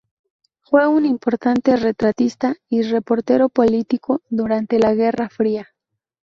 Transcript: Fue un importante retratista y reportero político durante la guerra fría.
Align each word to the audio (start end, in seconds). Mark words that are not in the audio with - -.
Fue 0.61 0.87
un 0.87 1.05
importante 1.05 1.75
retratista 1.75 2.55
y 2.67 2.81
reportero 2.81 3.49
político 3.49 4.23
durante 4.29 4.79
la 4.79 4.95
guerra 4.95 5.29
fría. 5.29 5.67